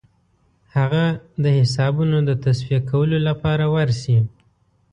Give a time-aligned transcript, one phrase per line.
[0.75, 1.05] هغه
[1.43, 4.17] د حسابونو د تصفیه کولو لپاره ورسي.